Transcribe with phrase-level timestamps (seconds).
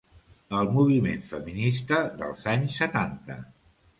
[0.59, 3.37] El moviment feminista dels anys setanta.